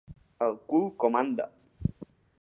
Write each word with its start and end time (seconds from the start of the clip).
El 0.45 0.55
cul 0.71 0.87
comanda. 1.05 1.49